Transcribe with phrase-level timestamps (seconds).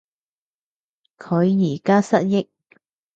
[1.19, 1.45] 佢
[1.75, 2.47] 而家失憶